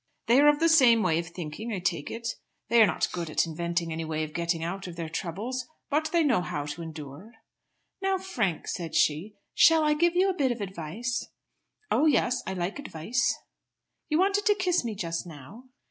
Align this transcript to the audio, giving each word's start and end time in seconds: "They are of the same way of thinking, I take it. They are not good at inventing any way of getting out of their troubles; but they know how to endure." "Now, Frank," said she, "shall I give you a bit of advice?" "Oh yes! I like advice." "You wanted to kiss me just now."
"They 0.25 0.39
are 0.39 0.47
of 0.47 0.59
the 0.59 0.67
same 0.67 1.03
way 1.03 1.19
of 1.19 1.27
thinking, 1.27 1.71
I 1.71 1.77
take 1.77 2.09
it. 2.09 2.27
They 2.69 2.81
are 2.81 2.87
not 2.87 3.11
good 3.11 3.29
at 3.29 3.45
inventing 3.45 3.91
any 3.93 4.03
way 4.03 4.23
of 4.23 4.33
getting 4.33 4.63
out 4.63 4.87
of 4.87 4.95
their 4.95 5.09
troubles; 5.09 5.67
but 5.91 6.09
they 6.11 6.23
know 6.23 6.41
how 6.41 6.65
to 6.65 6.81
endure." 6.81 7.33
"Now, 8.01 8.17
Frank," 8.17 8.67
said 8.67 8.95
she, 8.95 9.35
"shall 9.53 9.83
I 9.83 9.93
give 9.93 10.15
you 10.15 10.27
a 10.27 10.33
bit 10.35 10.51
of 10.51 10.59
advice?" 10.59 11.27
"Oh 11.91 12.07
yes! 12.07 12.41
I 12.47 12.53
like 12.53 12.79
advice." 12.79 13.35
"You 14.09 14.17
wanted 14.17 14.47
to 14.47 14.55
kiss 14.55 14.83
me 14.83 14.95
just 14.95 15.27
now." 15.27 15.65